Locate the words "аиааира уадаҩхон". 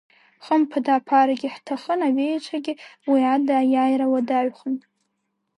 3.61-4.75